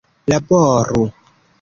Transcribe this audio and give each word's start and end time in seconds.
laboru 0.31 1.05